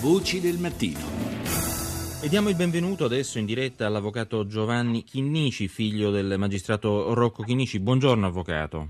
Voci 0.00 0.40
del 0.40 0.58
mattino. 0.58 1.00
E 2.20 2.28
diamo 2.28 2.50
il 2.50 2.54
benvenuto 2.54 3.06
adesso 3.06 3.38
in 3.38 3.46
diretta 3.46 3.86
all'avvocato 3.86 4.46
Giovanni 4.46 5.02
Chinnici, 5.02 5.68
figlio 5.68 6.10
del 6.10 6.34
magistrato 6.36 7.14
Rocco 7.14 7.42
Chinnici. 7.42 7.80
Buongiorno 7.80 8.26
avvocato. 8.26 8.88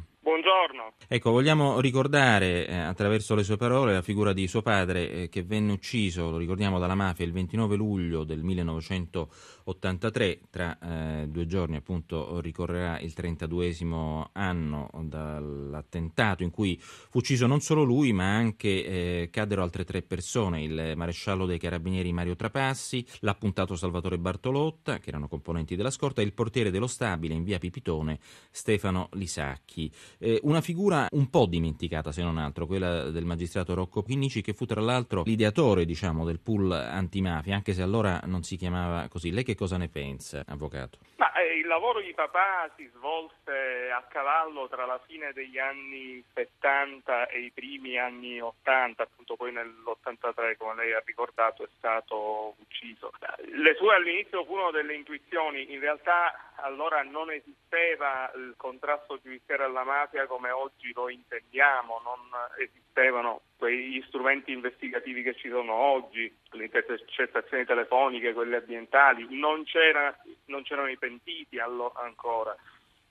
Buongiorno. 0.67 0.95
Ecco, 1.07 1.31
vogliamo 1.31 1.79
ricordare 1.81 2.67
eh, 2.67 2.77
attraverso 2.77 3.37
le 3.37 3.45
sue 3.45 3.57
parole 3.57 3.93
la 3.93 4.03
figura 4.03 4.33
di 4.33 4.49
suo 4.49 4.63
padre 4.63 5.11
eh, 5.11 5.29
che 5.29 5.45
venne 5.45 5.71
ucciso, 5.73 6.31
lo 6.31 6.39
ricordiamo, 6.39 6.81
dalla 6.81 6.96
mafia 6.96 7.25
il 7.25 7.32
29 7.32 7.77
luglio 7.77 8.25
del 8.25 8.43
1983. 8.43 10.41
Tra 10.50 10.79
eh, 10.79 11.29
due 11.29 11.46
giorni 11.46 11.77
appunto 11.77 12.41
ricorrerà 12.41 12.99
il 12.99 13.14
32esimo 13.17 14.31
anno 14.32 14.91
dall'attentato 15.03 16.43
in 16.43 16.50
cui 16.50 16.77
fu 16.80 17.19
ucciso 17.19 17.46
non 17.46 17.61
solo 17.61 17.85
lui 17.85 18.12
ma 18.12 18.35
anche 18.35 18.69
eh, 18.69 19.29
caddero 19.30 19.62
altre 19.62 19.85
tre 19.85 20.03
persone, 20.03 20.64
il 20.64 20.95
maresciallo 20.96 21.46
dei 21.46 21.59
carabinieri 21.59 22.12
Mario 22.12 22.35
Trapassi, 22.35 23.07
l'appuntato 23.21 23.76
Salvatore 23.76 24.18
Bartolotta, 24.18 24.98
che 24.98 25.11
erano 25.11 25.29
componenti 25.29 25.76
della 25.76 25.90
scorta, 25.90 26.23
e 26.23 26.25
il 26.25 26.32
portiere 26.32 26.73
dello 26.73 26.89
stabile 26.89 27.35
in 27.35 27.45
via 27.45 27.59
Pipitone 27.59 28.18
Stefano 28.51 29.09
Lisacchi. 29.12 29.93
Eh, 30.18 30.40
una 30.43 30.56
figura 30.61 31.07
un 31.11 31.31
po' 31.31 31.46
dimenticata, 31.46 32.12
se 32.12 32.23
non 32.23 32.39
altro, 32.39 32.67
quella 32.67 33.11
del 33.11 33.25
magistrato 33.25 33.75
Rocco 33.75 34.03
Pinnici, 34.03 34.42
che 34.42 34.55
fu 34.55 34.65
tra 34.65 34.81
l'altro 34.81 35.23
l'ideatore 35.25 35.84
diciamo, 35.84 36.25
del 36.25 36.41
pool 36.41 36.70
antimafia, 36.73 37.55
anche 37.55 37.73
se 37.73 37.83
allora 37.83 38.20
non 38.25 38.42
si 38.42 38.56
chiamava 38.56 39.09
così. 39.09 39.33
Lei 39.33 39.45
che 39.45 39.55
cosa 39.55 39.77
ne 39.77 39.89
pensa, 39.89 40.45
avvocato? 40.47 40.98
Ma, 41.17 41.33
eh, 41.33 41.59
il 41.59 41.67
lavoro 41.67 42.01
di 42.01 42.12
papà 42.15 42.70
si 42.77 42.89
svolse 42.95 43.91
a 43.91 44.03
cavallo 44.09 44.69
tra 44.69 44.87
la 44.87 45.01
fine 45.06 45.33
degli 45.33 45.59
anni 45.59 46.23
70 46.34 47.29
e 47.29 47.41
i 47.41 47.51
primi 47.51 47.98
anni 47.98 48.41
80, 48.41 49.03
appunto 49.03 49.37
poi 49.37 49.53
nell'83, 49.53 50.57
come 50.57 50.75
lei 50.77 50.93
ha 50.93 51.03
ricordato, 51.05 51.65
è 51.65 51.69
stato 51.77 52.55
ucciso. 52.59 53.12
Le 53.53 53.75
sue 53.77 53.95
all'inizio 53.95 54.45
furono 54.45 54.70
delle 54.70 54.95
intuizioni, 54.95 55.73
in 55.73 55.81
realtà 55.81 56.45
allora 56.62 57.03
non 57.03 57.31
esisteva 57.31 58.31
il 58.35 58.55
contrasto 58.57 59.19
giudiziario 59.23 59.67
alla 59.67 59.85
mafia 59.85 60.27
come 60.27 60.51
oggi 60.51 60.93
lo 60.95 61.09
intendiamo, 61.09 62.01
non 62.03 62.19
esistevano 62.59 63.43
quegli 63.57 64.03
strumenti 64.07 64.53
investigativi 64.53 65.23
che 65.23 65.35
ci 65.35 65.48
sono 65.48 65.73
oggi, 65.75 66.35
le 66.51 66.65
intercettazioni 66.65 67.65
telefoniche, 67.65 68.33
quelle 68.33 68.57
ambientali, 68.57 69.27
non, 69.31 69.65
c'era, 69.65 70.17
non 70.47 70.63
c'erano 70.63 70.89
i 70.89 70.98
pentiti 70.98 71.59
allo, 71.59 71.93
ancora, 71.95 72.57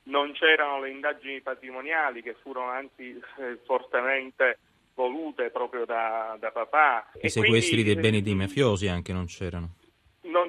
non 0.04 0.32
c'erano 0.34 0.82
le 0.82 0.90
indagini 0.90 1.42
patrimoniali 1.42 2.22
che 2.22 2.36
furono 2.42 2.70
anzi 2.70 3.20
eh, 3.38 3.60
fortemente 3.66 4.60
volute 4.96 5.50
proprio 5.50 5.86
da, 5.86 6.38
da 6.40 6.52
papà. 6.52 7.12
I 7.22 7.30
sequestri 7.30 7.82
quindi, 7.82 7.94
dei 7.94 8.02
beni 8.02 8.22
dei 8.22 8.36
mafiosi 8.36 8.88
anche 8.88 9.14
non 9.14 9.26
c'erano 9.26 9.76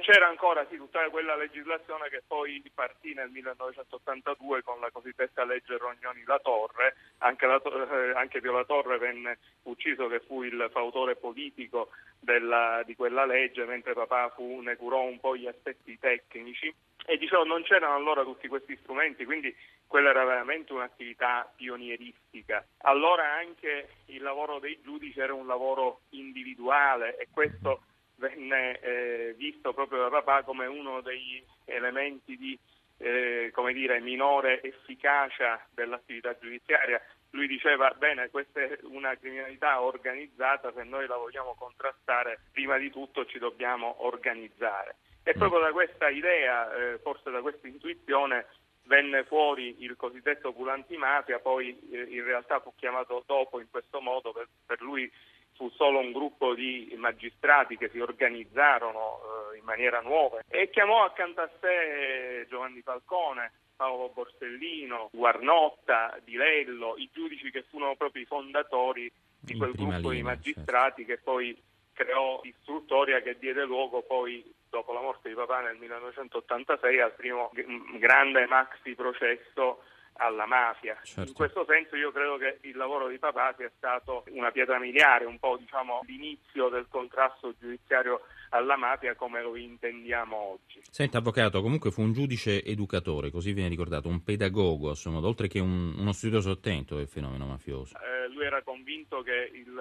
c'era 0.06 0.28
ancora 0.28 0.64
sì, 0.70 0.76
tutta 0.76 1.10
quella 1.10 1.34
legislazione 1.34 2.08
che 2.08 2.22
poi 2.24 2.62
partì 2.72 3.12
nel 3.12 3.28
1982 3.28 4.62
con 4.62 4.78
la 4.78 4.88
cosiddetta 4.92 5.44
legge 5.44 5.76
Rognoni-La 5.76 6.38
Torre, 6.38 6.94
anche, 7.18 7.44
la, 7.44 7.60
eh, 7.60 8.12
anche 8.14 8.40
Pio 8.40 8.52
La 8.52 8.64
Torre 8.64 8.98
venne 8.98 9.38
ucciso 9.64 10.06
che 10.06 10.20
fu 10.20 10.44
il 10.44 10.68
fautore 10.70 11.16
politico 11.16 11.88
della, 12.20 12.84
di 12.86 12.94
quella 12.94 13.26
legge, 13.26 13.64
mentre 13.64 13.94
papà 13.94 14.28
fu, 14.28 14.60
ne 14.60 14.76
curò 14.76 15.02
un 15.02 15.18
po' 15.18 15.36
gli 15.36 15.48
aspetti 15.48 15.98
tecnici 15.98 16.72
e 17.04 17.16
dicevo 17.16 17.42
non 17.42 17.64
c'erano 17.64 17.96
allora 17.96 18.22
tutti 18.22 18.46
questi 18.46 18.78
strumenti, 18.82 19.24
quindi 19.24 19.52
quella 19.88 20.10
era 20.10 20.24
veramente 20.24 20.72
un'attività 20.72 21.52
pionieristica. 21.56 22.64
Allora 22.82 23.32
anche 23.32 23.88
il 24.06 24.22
lavoro 24.22 24.60
dei 24.60 24.78
giudici 24.84 25.18
era 25.18 25.34
un 25.34 25.48
lavoro 25.48 26.02
individuale 26.10 27.16
e 27.16 27.26
questo 27.28 27.80
venne 28.16 28.78
eh, 28.80 29.34
visto 29.36 29.72
proprio 29.72 30.02
da 30.02 30.08
papà 30.08 30.42
come 30.42 30.66
uno 30.66 31.00
degli 31.00 31.42
elementi 31.64 32.36
di 32.36 32.58
eh, 32.98 33.50
come 33.52 33.72
dire, 33.72 34.00
minore 34.00 34.62
efficacia 34.62 35.64
dell'attività 35.70 36.36
giudiziaria. 36.38 37.00
Lui 37.30 37.46
diceva, 37.46 37.90
bene, 37.90 38.30
questa 38.30 38.60
è 38.60 38.78
una 38.84 39.14
criminalità 39.16 39.82
organizzata, 39.82 40.72
se 40.72 40.82
noi 40.84 41.06
la 41.06 41.16
vogliamo 41.16 41.54
contrastare, 41.58 42.40
prima 42.52 42.78
di 42.78 42.90
tutto 42.90 43.26
ci 43.26 43.38
dobbiamo 43.38 44.06
organizzare. 44.06 44.96
E 45.22 45.34
mm. 45.34 45.38
proprio 45.38 45.60
da 45.60 45.72
questa 45.72 46.08
idea, 46.08 46.74
eh, 46.74 46.98
forse 46.98 47.30
da 47.30 47.42
questa 47.42 47.66
intuizione, 47.66 48.46
venne 48.84 49.24
fuori 49.24 49.82
il 49.82 49.96
cosiddetto 49.96 50.52
pool 50.52 50.68
antimafia, 50.70 51.40
poi 51.40 51.76
eh, 51.90 52.02
in 52.08 52.24
realtà 52.24 52.60
fu 52.60 52.72
chiamato 52.76 53.24
dopo 53.26 53.60
in 53.60 53.68
questo 53.70 54.00
modo, 54.00 54.32
per, 54.32 54.48
per 54.64 54.80
lui 54.80 55.10
fu 55.56 55.70
solo 55.70 55.98
un 55.98 56.12
gruppo 56.12 56.54
di 56.54 56.94
magistrati 56.96 57.76
che 57.76 57.88
si 57.88 57.98
organizzarono 57.98 59.20
eh, 59.52 59.58
in 59.58 59.64
maniera 59.64 60.00
nuova 60.00 60.40
e 60.48 60.70
chiamò 60.70 61.04
accanto 61.04 61.40
a 61.40 61.50
sé 61.60 62.46
Giovanni 62.48 62.82
Falcone, 62.82 63.52
Paolo 63.74 64.10
Borsellino, 64.14 65.10
Guarnotta, 65.12 66.18
Di 66.22 66.36
Lello, 66.36 66.94
i 66.96 67.08
giudici 67.12 67.50
che 67.50 67.64
furono 67.68 67.96
proprio 67.96 68.22
i 68.22 68.26
fondatori 68.26 69.10
di 69.40 69.56
quel 69.56 69.72
gruppo 69.72 70.10
linea, 70.10 70.12
di 70.12 70.22
magistrati 70.22 71.04
certo. 71.04 71.14
che 71.14 71.18
poi 71.22 71.62
creò 71.92 72.40
l'istruttoria 72.42 73.20
che 73.22 73.38
diede 73.38 73.64
luogo 73.64 74.02
poi 74.02 74.44
dopo 74.68 74.92
la 74.92 75.00
morte 75.00 75.30
di 75.30 75.34
papà 75.34 75.60
nel 75.62 75.76
1986 75.76 77.00
al 77.00 77.14
primo 77.14 77.50
grande 77.98 78.46
maxi 78.46 78.94
processo 78.94 79.82
alla 80.16 80.46
mafia. 80.46 80.98
Certo. 81.02 81.28
In 81.28 81.34
questo 81.34 81.64
senso 81.66 81.96
io 81.96 82.12
credo 82.12 82.36
che 82.36 82.58
il 82.62 82.76
lavoro 82.76 83.08
di 83.08 83.18
papà 83.18 83.54
sia 83.56 83.70
stato 83.76 84.24
una 84.30 84.50
pietra 84.50 84.78
miliare, 84.78 85.24
un 85.24 85.38
po' 85.38 85.56
diciamo 85.56 86.00
l'inizio 86.06 86.68
del 86.68 86.86
contrasto 86.88 87.54
giudiziario 87.58 88.22
alla 88.50 88.76
mafia 88.76 89.14
come 89.14 89.42
lo 89.42 89.56
intendiamo 89.56 90.36
oggi. 90.36 90.80
Senta 90.90 91.18
avvocato, 91.18 91.62
comunque 91.62 91.90
fu 91.90 92.02
un 92.02 92.12
giudice 92.12 92.62
educatore, 92.62 93.30
così 93.30 93.52
viene 93.52 93.68
ricordato, 93.68 94.08
un 94.08 94.22
pedagogo 94.22 94.90
a 94.90 94.94
suo 94.94 95.10
modo, 95.10 95.28
oltre 95.28 95.48
che 95.48 95.60
un, 95.60 95.94
uno 95.96 96.12
studioso 96.12 96.50
attento 96.50 96.96
del 96.96 97.08
fenomeno 97.08 97.46
mafioso. 97.46 97.96
Eh, 97.98 98.28
lui 98.28 98.44
era 98.44 98.62
convinto 98.62 99.22
che 99.22 99.50
il 99.52 99.80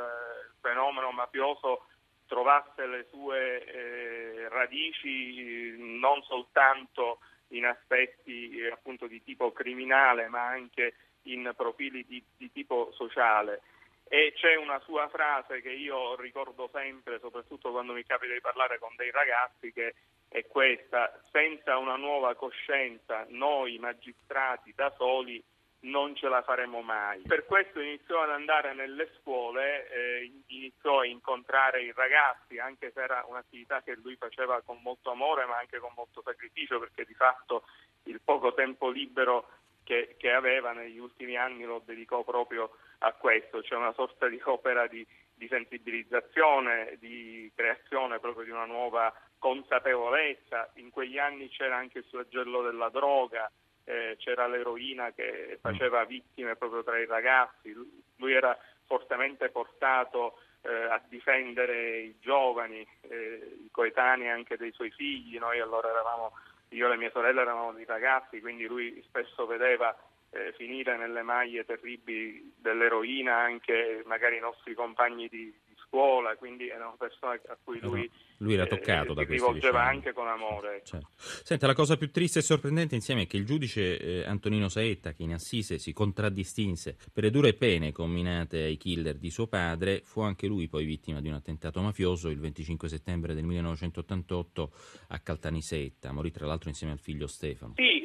fenomeno 0.61 1.11
mafioso 1.11 1.85
trovasse 2.27 2.85
le 2.87 3.07
sue 3.11 3.63
eh, 3.65 4.49
radici 4.49 5.75
non 5.77 6.21
soltanto 6.23 7.19
in 7.49 7.65
aspetti 7.65 8.57
eh, 8.57 8.71
appunto 8.71 9.07
di 9.07 9.21
tipo 9.23 9.51
criminale 9.51 10.27
ma 10.27 10.47
anche 10.47 10.95
in 11.23 11.51
profili 11.55 12.05
di, 12.05 12.23
di 12.37 12.51
tipo 12.51 12.91
sociale. 12.93 13.61
E 14.07 14.33
c'è 14.35 14.55
una 14.55 14.79
sua 14.81 15.07
frase 15.09 15.61
che 15.61 15.71
io 15.71 16.15
ricordo 16.15 16.69
sempre, 16.71 17.19
soprattutto 17.19 17.71
quando 17.71 17.93
mi 17.93 18.03
capita 18.03 18.33
di 18.33 18.41
parlare 18.41 18.77
con 18.77 18.93
dei 18.95 19.09
ragazzi, 19.09 19.73
che 19.73 19.95
è 20.27 20.45
questa, 20.45 21.19
senza 21.31 21.77
una 21.77 21.95
nuova 21.95 22.35
coscienza 22.35 23.25
noi 23.29 23.79
magistrati 23.79 24.73
da 24.75 24.93
soli 24.95 25.43
non 25.81 26.15
ce 26.15 26.27
la 26.27 26.41
faremo 26.41 26.81
mai. 26.81 27.21
Per 27.21 27.45
questo 27.45 27.79
iniziò 27.79 28.21
ad 28.21 28.31
andare 28.31 28.73
nelle 28.73 29.11
scuole, 29.19 29.87
eh, 29.89 30.31
iniziò 30.47 31.01
a 31.01 31.05
incontrare 31.05 31.83
i 31.83 31.93
ragazzi, 31.95 32.57
anche 32.57 32.91
se 32.91 33.01
era 33.01 33.23
un'attività 33.27 33.81
che 33.83 33.95
lui 33.95 34.15
faceva 34.15 34.61
con 34.61 34.79
molto 34.81 35.11
amore 35.11 35.45
ma 35.45 35.57
anche 35.57 35.77
con 35.79 35.91
molto 35.95 36.21
sacrificio, 36.23 36.79
perché 36.79 37.05
di 37.05 37.13
fatto 37.13 37.65
il 38.03 38.19
poco 38.23 38.53
tempo 38.53 38.89
libero 38.89 39.47
che, 39.83 40.15
che 40.17 40.31
aveva 40.31 40.73
negli 40.73 40.97
ultimi 40.97 41.37
anni 41.37 41.63
lo 41.63 41.81
dedicò 41.85 42.23
proprio 42.23 42.77
a 42.99 43.13
questo, 43.13 43.61
cioè 43.61 43.77
una 43.77 43.93
sorta 43.93 44.27
di 44.27 44.41
opera 44.43 44.87
di, 44.87 45.05
di 45.35 45.47
sensibilizzazione, 45.47 46.97
di 46.99 47.51
creazione 47.55 48.19
proprio 48.19 48.43
di 48.43 48.49
una 48.49 48.65
nuova 48.65 49.13
consapevolezza. 49.37 50.71
In 50.75 50.89
quegli 50.89 51.19
anni 51.19 51.49
c'era 51.49 51.77
anche 51.77 51.99
il 51.99 52.05
flagello 52.05 52.63
della 52.63 52.89
droga, 52.89 53.49
eh, 53.85 54.15
c'era 54.17 54.47
l'eroina 54.47 55.11
che 55.11 55.57
faceva 55.61 56.03
vittime 56.03 56.55
proprio 56.55 56.83
tra 56.83 56.97
i 56.99 57.05
ragazzi, 57.05 57.73
lui 58.17 58.33
era 58.33 58.57
fortemente 58.85 59.49
portato 59.49 60.39
eh, 60.61 60.71
a 60.73 61.01
difendere 61.07 61.99
i 61.99 62.15
giovani, 62.19 62.85
eh, 63.01 63.57
i 63.63 63.69
coetanei 63.71 64.29
anche 64.29 64.57
dei 64.57 64.71
suoi 64.71 64.91
figli, 64.91 65.37
noi 65.37 65.59
allora 65.59 65.89
eravamo, 65.89 66.33
io 66.69 66.87
e 66.87 66.89
le 66.89 66.97
mie 66.97 67.11
sorelle 67.11 67.41
eravamo 67.41 67.73
dei 67.73 67.85
ragazzi, 67.85 68.41
quindi 68.41 68.65
lui 68.65 69.01
spesso 69.07 69.45
vedeva 69.45 69.95
eh, 70.31 70.53
finire 70.53 70.97
nelle 70.97 71.21
maglie 71.21 71.65
terribili 71.65 72.53
dell'eroina 72.57 73.35
anche 73.37 74.03
magari 74.05 74.37
i 74.37 74.41
nostri 74.41 74.73
compagni 74.73 75.27
di 75.29 75.53
scuola, 75.95 76.35
quindi 76.35 76.67
erano 76.67 76.95
persone 76.97 77.39
a 77.47 77.57
cui 77.63 77.79
lui 77.79 78.11
lui 78.39 78.55
era 78.55 78.65
toccato 78.65 79.13
eh, 79.13 79.15
da 79.15 79.25
questo. 79.25 79.45
Si 79.45 79.53
rivolgeva 79.53 79.83
anche 79.85 80.11
con 80.11 80.27
amore. 80.27 80.81
Certo. 80.83 81.07
Senta, 81.15 81.67
la 81.67 81.73
cosa 81.73 81.95
più 81.95 82.11
triste 82.11 82.39
e 82.39 82.41
sorprendente 82.41 82.93
insieme 82.93 83.21
è 83.21 83.27
che 83.27 83.37
il 83.37 83.45
giudice 83.45 83.97
eh, 83.97 84.25
Antonino 84.25 84.67
Saetta, 84.67 85.13
che 85.13 85.23
in 85.23 85.31
Assise 85.31 85.77
si 85.77 85.93
contraddistinse 85.93 86.97
per 87.13 87.23
le 87.23 87.31
dure 87.31 87.53
pene 87.53 87.93
combinate 87.93 88.63
ai 88.63 88.75
killer 88.75 89.15
di 89.15 89.29
suo 89.29 89.47
padre, 89.47 90.01
fu 90.03 90.19
anche 90.19 90.47
lui 90.47 90.67
poi 90.67 90.83
vittima 90.83 91.21
di 91.21 91.29
un 91.29 91.35
attentato 91.35 91.79
mafioso 91.81 92.27
il 92.27 92.39
25 92.39 92.89
settembre 92.89 93.33
del 93.33 93.45
1988 93.45 94.71
a 95.09 95.19
Caltanissetta. 95.19 96.11
Morì 96.11 96.31
tra 96.31 96.45
l'altro 96.45 96.67
insieme 96.67 96.91
al 96.91 96.99
figlio 96.99 97.27
Stefano. 97.27 97.73
Sì, 97.77 98.03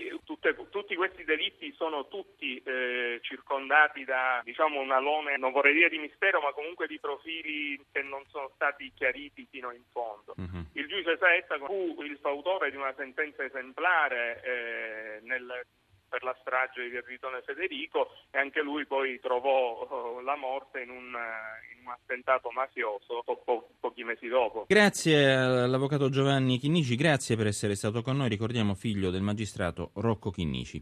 tutti 0.90 0.96
questi 0.96 1.24
delitti 1.24 1.72
sono 1.76 2.08
tutti 2.08 2.60
eh, 2.64 3.20
circondati 3.22 4.04
da 4.04 4.40
diciamo, 4.42 4.80
un 4.80 4.90
alone, 4.90 5.36
non 5.36 5.52
vorrei 5.52 5.74
dire 5.74 5.88
di 5.88 5.98
mistero, 5.98 6.40
ma 6.40 6.52
comunque 6.52 6.88
di 6.88 6.98
profili 6.98 7.80
che 7.92 8.02
non 8.02 8.24
sono 8.28 8.50
stati 8.54 8.90
chiariti 8.94 9.46
fino 9.48 9.70
in 9.70 9.82
fondo. 9.92 10.34
Uh-huh. 10.36 10.66
Il 10.72 10.88
giudice 10.88 11.16
Saetta 11.18 11.58
fu 11.58 12.02
il 12.02 12.18
fautore 12.20 12.70
di 12.70 12.76
una 12.76 12.92
sentenza 12.96 13.44
esemplare 13.44 14.42
eh, 14.42 15.20
nel 15.22 15.64
per 16.10 16.24
la 16.24 16.36
strage 16.40 16.82
di 16.82 16.90
Via 16.90 17.02
Vitone 17.06 17.40
Federico 17.46 18.10
e 18.32 18.38
anche 18.38 18.60
lui 18.60 18.84
poi 18.84 19.20
trovò 19.20 19.86
oh, 19.88 20.20
la 20.20 20.34
morte 20.34 20.80
in 20.80 20.90
un, 20.90 21.14
in 21.72 21.86
un 21.86 21.92
attentato 21.92 22.50
mafioso 22.50 23.22
po- 23.24 23.40
po- 23.44 23.68
pochi 23.78 24.02
mesi 24.02 24.26
dopo. 24.26 24.64
Grazie 24.66 25.32
all'avvocato 25.32 26.08
Giovanni 26.10 26.58
Chinnici, 26.58 26.96
grazie 26.96 27.36
per 27.36 27.46
essere 27.46 27.76
stato 27.76 28.02
con 28.02 28.16
noi, 28.16 28.28
ricordiamo 28.28 28.74
figlio 28.74 29.10
del 29.10 29.22
magistrato 29.22 29.92
Rocco 29.94 30.30
Chinnici. 30.30 30.78